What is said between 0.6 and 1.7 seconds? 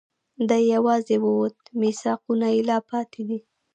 یواځي ووت،